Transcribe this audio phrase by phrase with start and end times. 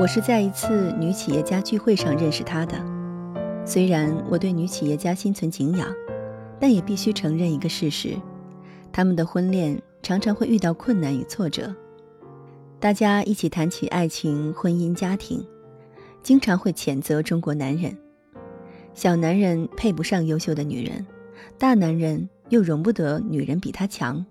[0.00, 2.74] 我是在一次女企业家聚会上认识她的。
[3.66, 5.86] 虽然我对女企业家心存敬仰，
[6.58, 8.16] 但也必须承认一个事实：
[8.90, 11.74] 他们的婚恋常常会遇到困难与挫折。
[12.78, 15.46] 大家一起谈起爱情、婚姻、家庭，
[16.22, 17.94] 经常会谴责中国男人：
[18.94, 21.06] 小男人配不上优秀的女人，
[21.58, 24.24] 大男人又容不得女人比他强。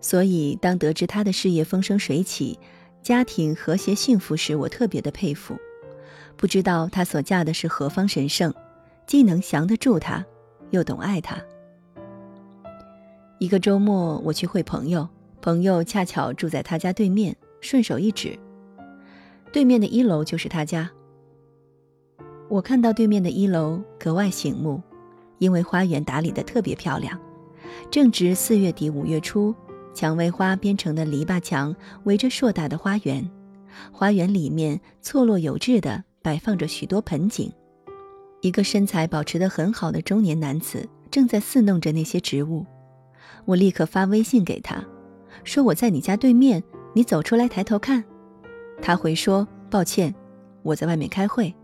[0.00, 2.58] 所以，当得知他的事业风生水起，
[3.02, 5.56] 家庭和谐幸福时，我特别的佩服。
[6.36, 8.52] 不知道她所嫁的是何方神圣，
[9.06, 10.24] 既能降得住他，
[10.70, 11.36] 又懂爱他。
[13.38, 15.08] 一个周末，我去会朋友，
[15.40, 18.38] 朋友恰巧住在他家对面，顺手一指，
[19.50, 20.90] 对面的一楼就是他家。
[22.48, 24.82] 我看到对面的一楼格外醒目，
[25.38, 27.18] 因为花园打理得特别漂亮，
[27.90, 29.54] 正值四月底五月初。
[29.92, 31.74] 蔷薇花编成的篱笆墙
[32.04, 33.28] 围着硕大的花园，
[33.92, 37.52] 花园里面错落有致地摆放着许多盆景。
[38.40, 42.64] 一个身材保持得很好的中年男子正在侍弄着那些植物。
[43.44, 44.82] 我立刻发微信给他，
[45.44, 46.62] 说我在你家对面，
[46.94, 48.02] 你走出来抬头看。
[48.80, 50.14] 他回说抱歉，
[50.62, 51.54] 我在外面开会。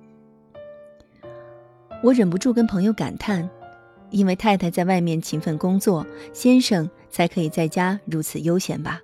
[2.02, 3.48] 我忍不住跟朋友感叹。
[4.10, 9.00] 因为太太在外面勤奋工作，先生才可以在家如此悠闲吧？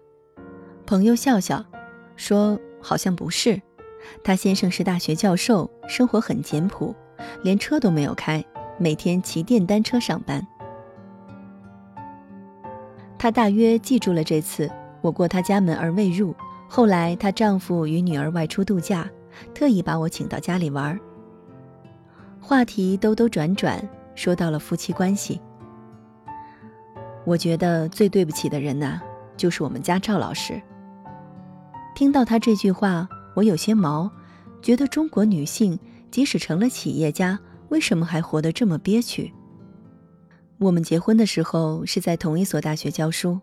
[0.86, 1.64] 朋友笑笑
[2.16, 3.60] 说：“好像不是，
[4.22, 6.94] 他先生是大学教授，生活很简朴，
[7.42, 8.44] 连车都没有开，
[8.78, 10.46] 每天骑电单车上班。
[13.18, 16.34] 她大约记住了这次我过她家门而未入。
[16.68, 19.08] 后来她丈夫与女儿外出度假，
[19.54, 20.98] 特意把我请到家里玩。
[22.40, 23.82] 话题兜兜转转。”
[24.14, 25.40] 说到了夫妻关系，
[27.24, 29.00] 我觉得最对不起的人呐，
[29.36, 30.60] 就是我们家赵老师。
[31.94, 34.10] 听到他这句话，我有些毛，
[34.60, 35.78] 觉得中国女性
[36.10, 37.38] 即使成了企业家，
[37.68, 39.32] 为什么还活得这么憋屈？
[40.58, 43.38] 我们结婚的时候是在同一所大学教书，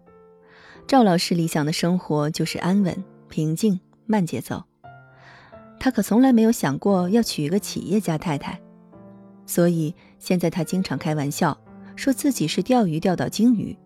[0.87, 4.63] 赵老师理想的生活就是安稳、平静、慢节奏，
[5.79, 8.59] 他可从来没有想过要娶一个企业家太太。
[9.45, 11.57] 所以现在他经常开玩笑，
[11.99, 13.77] 说自己是钓鱼钓到鲸鱼。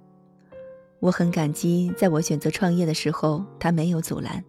[0.99, 4.43] 我很感激，在我选择创业的时候，他没有阻拦，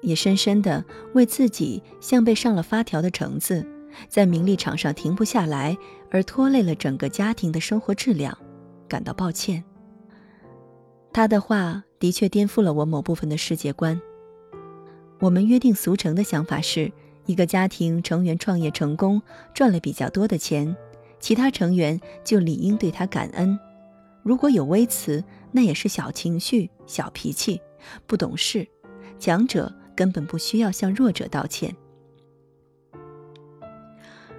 [0.00, 0.82] 也深深的
[1.12, 3.62] 为自己像被上了发条的橙子，
[4.08, 5.76] 在名利场上停不下来
[6.10, 8.38] 而拖累了整个家庭的生活质量，
[8.88, 9.62] 感到抱歉。
[11.12, 14.00] 他的话的确颠覆了我某部分的世界观。
[15.20, 16.90] 我们约定俗成的想法是。
[17.26, 19.22] 一个家庭成员创业成功，
[19.54, 20.76] 赚了比较多的钱，
[21.24, 23.58] 其他成员就理应对他感恩。
[24.22, 27.58] 如果有微词，那也是小情绪、小脾气，
[28.06, 28.68] 不懂事。
[29.18, 31.74] 强者根本不需要向弱者道歉，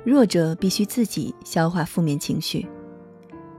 [0.03, 2.67] 弱者必须自己消化负面情绪。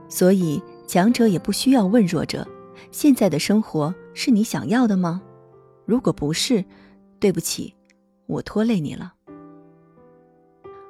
[0.07, 2.47] 所以，强者也不需要问弱者
[2.93, 5.21] ：“现在的生活是你想要的吗？”
[5.85, 6.63] 如果不是，
[7.19, 7.75] 对不起，
[8.25, 9.15] 我拖累你了。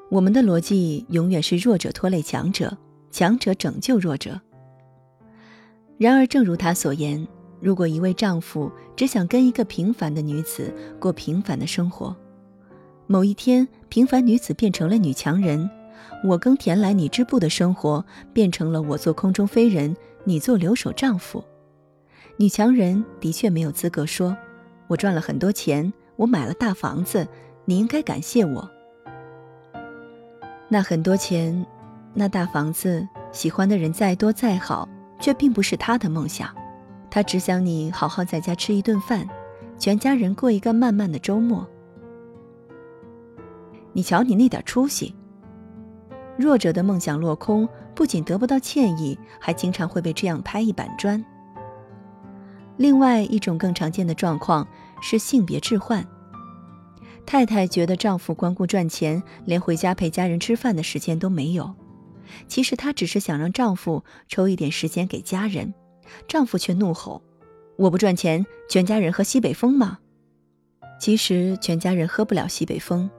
[0.10, 2.78] 我们的逻辑永远是弱者拖累强者，
[3.12, 4.40] 强者拯救弱者。
[5.98, 7.28] 然而，正如他所言，
[7.60, 12.16] 如果一位丈夫只想跟一个平凡的女子过平凡的生活，
[13.06, 15.70] 某一天，平凡女子变成了女强人，
[16.24, 19.94] 我耕田来你织布的生活变成了我做空中飞人，
[20.24, 21.44] 你做留守丈夫。
[22.38, 24.38] 女强人的确没有资格说
[24.88, 27.28] ：“我赚了很多钱，我买了大房子，
[27.66, 28.72] 你应该感谢我。”
[30.70, 31.66] 那很多钱，
[32.14, 34.88] 那大房子，喜欢的人再多再好，
[35.20, 36.50] 却并不是他的梦想。
[37.10, 39.28] 他只想你好好在家吃一顿饭，
[39.80, 41.66] 全家人过一个漫漫的周末。
[43.94, 45.16] 你瞧你那点出息！
[46.38, 51.24] 弱者的梦想落空，不仅得不到歉意，还经常会被这样拍一板砖。
[52.76, 54.68] 另外一种更常见的状况
[55.02, 56.06] 是性别置换。
[57.28, 61.76] 太太觉得丈夫光顾赚钱，连回家陪家人吃饭的时间都没有。
[62.48, 65.74] 其实她只是想让丈夫抽一点时间给家人，
[66.26, 67.22] 丈夫却怒吼
[67.78, 70.00] ：“我不赚钱，全家人喝西北风吗？”
[71.02, 73.10] 其实全家人喝不了西北风，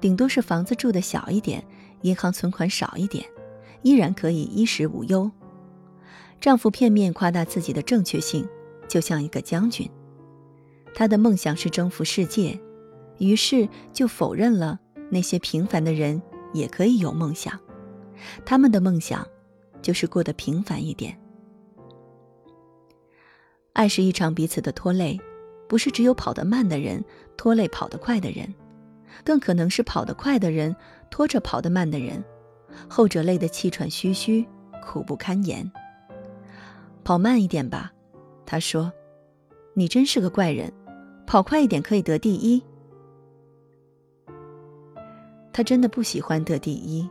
[0.00, 1.62] 顶多是房子住的小一点，
[2.00, 3.22] 银行存款少一点，
[3.82, 5.30] 依然可以衣食无忧。
[6.40, 8.48] 丈夫片面夸大自己的正确性，
[8.88, 9.86] 就像一个将军，
[10.94, 12.58] 他的梦想是征服世界。
[13.18, 14.78] 于是就否认了
[15.10, 16.20] 那些平凡的人
[16.52, 17.58] 也可以有梦想，
[18.44, 19.26] 他们的梦想
[19.82, 21.18] 就是过得平凡一点。
[23.72, 25.20] 爱是一场彼此的拖累，
[25.68, 27.04] 不是只有跑得慢的人
[27.36, 28.52] 拖累跑得快的人。
[29.24, 30.74] 更可能是跑得快的人
[31.10, 32.22] 拖着跑得慢的人，
[32.88, 34.46] 后者累得气喘吁吁，
[34.84, 35.68] 苦不堪言。
[37.02, 37.92] 跑慢一点吧，
[38.46, 38.92] 他说
[39.74, 40.72] ：“你真是个怪人，
[41.26, 42.62] 跑快一点可以得第一。”
[45.58, 47.10] 他真的不喜欢得第一，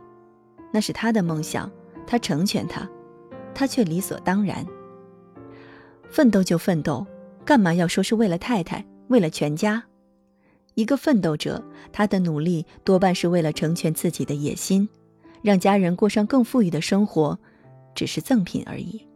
[0.72, 1.70] 那是他的梦想，
[2.06, 2.88] 他成全他，
[3.54, 4.66] 他却理所当然。
[6.08, 7.06] 奋斗就奋斗，
[7.44, 9.84] 干嘛要说是为了太太，为了全家？
[10.76, 11.62] 一个奋斗者，
[11.92, 14.88] 他的努力多半是为了成全自己的野心，
[15.42, 17.38] 让家人过上更富裕的生活，
[17.94, 19.06] 只是赠品而已。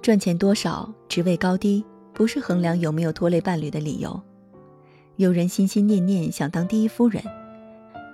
[0.00, 1.84] 赚钱多少，职位高低，
[2.14, 4.18] 不是衡量有没有拖累伴侣的理由。
[5.20, 7.22] 有人心心念念想当第一夫人，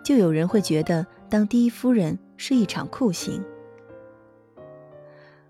[0.04, 3.40] 就有人会觉得当第一夫人是一场酷刑。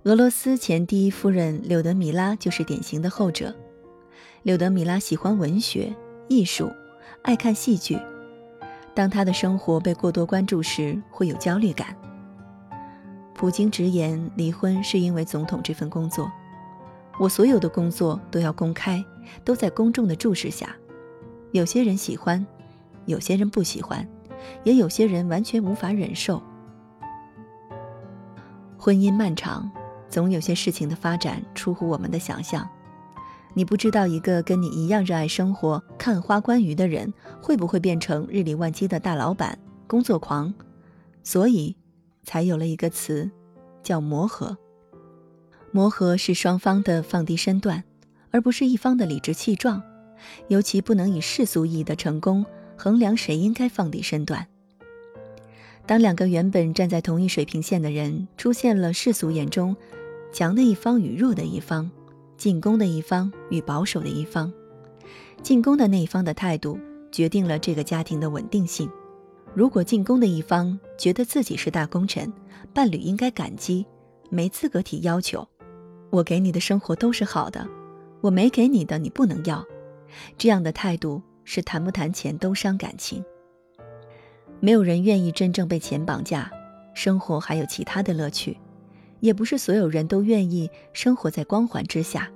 [0.02, 3.54] 俄罗斯前第一夫人柳德米拉就是典型的后者。
[4.42, 5.96] 柳德米拉喜欢文学、
[6.28, 6.70] 艺术，
[7.22, 7.98] 爱看戏剧。
[8.94, 11.96] 当她的生活被过多关注时，会有焦虑感。
[13.34, 16.30] 普京直言离婚是因为总统这份工作。
[17.18, 19.02] 我所有的工作都要公开，
[19.42, 20.76] 都在公众的注视下。
[21.56, 22.46] 有些人喜欢，
[23.06, 24.06] 有些人不喜欢，
[24.62, 26.42] 也有些人完全无法忍受。
[28.76, 29.70] 婚姻漫长，
[30.10, 32.68] 总有些事情的发展出乎我们的想象。
[33.54, 37.10] 你不知道一个跟你一样热爱生活、看花观鱼的人，
[37.40, 40.52] 会不会变成日理万机的大老板、工作狂？
[41.24, 41.74] 所以，
[42.22, 43.30] 才有了一个词，
[43.82, 44.58] 叫磨合。
[45.72, 47.82] 磨合是双方的放低身段，
[48.30, 49.82] 而不是一方的理直气壮。
[50.48, 52.44] 尤其不能以世俗意义的成功
[52.76, 54.46] 衡量谁应该放低身段。
[55.86, 59.76] 当两个原本站在同一水平线的人出现了世俗眼中
[60.32, 61.90] 强的一方与弱的一方，
[62.36, 64.52] 进攻的一方与保守的一方，
[65.42, 66.78] 进攻的那一方的态度
[67.12, 68.90] 决定了这个家庭的稳定性。
[69.54, 72.30] 如果进攻的一方觉得自己是大功臣，
[72.74, 73.86] 伴侣应该感激，
[74.28, 75.46] 没资格提要求。
[76.10, 77.66] 我给你的生活都是好的，
[78.20, 79.64] 我没给你的你不能要。
[80.38, 83.24] 这样的态度是谈不谈钱都伤感情。
[84.60, 86.50] 没有人愿意真正被钱绑架，
[86.94, 88.58] 生活还有其他的乐趣，
[89.20, 92.30] 也不是所有人都愿意生活在光环之下。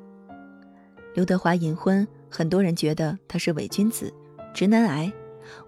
[1.15, 4.13] 刘德华隐婚，很多人觉得他是伪君子、
[4.53, 5.13] 直男癌，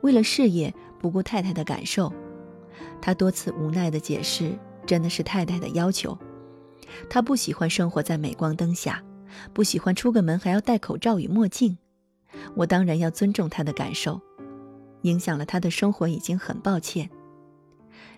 [0.03, 2.13] 为了事业不顾太太的感受。
[3.01, 4.53] 他多次无奈的解释，
[4.87, 6.17] 真的是太太的要求。
[7.09, 9.03] 他不喜欢生活在镁光灯下，
[9.53, 11.79] 不喜欢出个门还要戴口罩与墨镜。
[12.55, 14.21] 我当然要尊重他的感受，
[15.03, 17.09] 影响了他的生活已经很抱歉。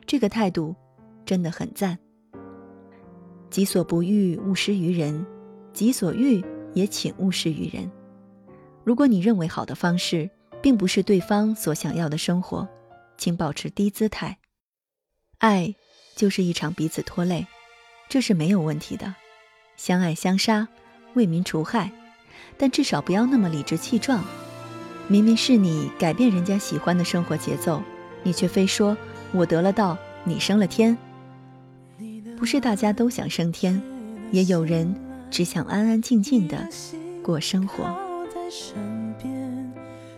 [0.06, 0.74] 这个态度
[1.24, 1.98] 真的很赞。
[3.50, 5.24] 己所不欲，勿施于人；
[5.72, 6.44] 己所欲，
[6.74, 7.90] 也请勿施于人。
[8.82, 10.28] 如果你认为好的方式
[10.60, 12.68] 并不是对方所想要的生活，
[13.16, 14.36] 请保持低姿态。
[15.38, 15.74] 爱
[16.16, 17.46] 就是一场彼此拖累，
[18.08, 19.14] 这是没有问题的。
[19.76, 20.68] 相爱相杀，
[21.14, 21.92] 为民除害。
[22.56, 24.22] 但至少不要那么理直气壮。
[25.06, 27.82] 明明是你改变人家喜欢的生活节奏，
[28.22, 28.96] 你却非说
[29.32, 30.96] 我得了道，你升了天。
[32.38, 33.80] 不是大家都想升天，
[34.30, 34.94] 也有人
[35.30, 36.68] 只想安安静静的
[37.22, 37.84] 过生活。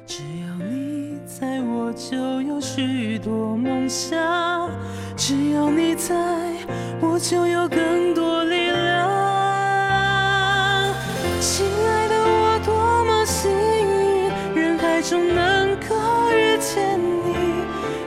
[0.07, 4.71] 只要你在我就有许多梦想，
[5.17, 6.15] 只要你在
[7.01, 8.45] 我就有更多
[15.09, 15.95] 中能够
[16.33, 17.33] 遇见你，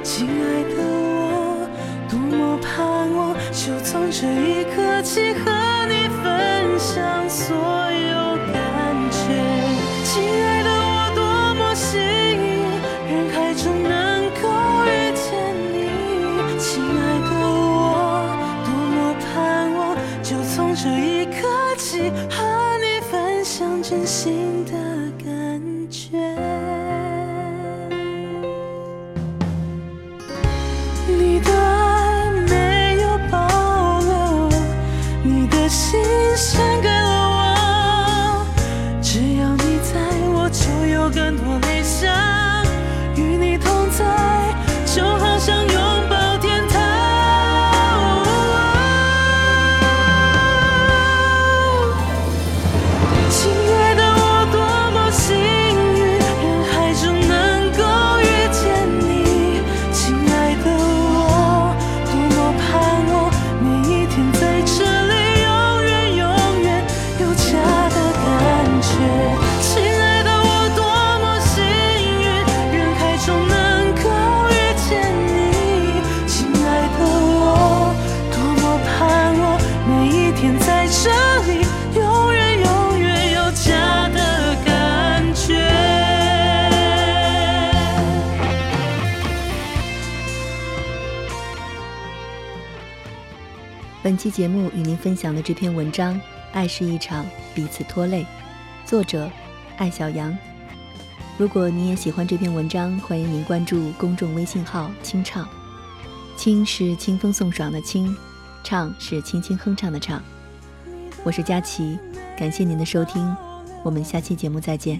[0.04, 1.66] 亲爱的我，
[2.10, 5.50] 多么盼望，就从这一刻起和
[5.88, 8.60] 你分享所有感
[9.12, 9.18] 觉。
[10.04, 11.24] 亲爱的我，多
[11.56, 12.68] 么幸运，
[13.08, 14.44] 人海中能够
[14.84, 15.88] 遇见你，
[16.60, 21.48] 亲爱的我，多么盼望，就从这一刻
[94.10, 96.16] 本期节目与您分享的这篇文章
[96.52, 97.24] 《爱是一场
[97.54, 98.24] 彼此拖累》，
[98.84, 99.30] 作者
[99.78, 100.36] 艾小羊。
[101.38, 105.48] 如果你也喜欢这篇文章，欢迎您关注公众微信号“清唱”。
[106.36, 108.18] 清是清风送爽的清，
[108.64, 110.20] 唱是轻轻哼唱的唱。
[111.24, 112.00] 我是佳琪，
[112.36, 113.38] 感谢您的收听，
[113.84, 115.00] 我们下期节目再见。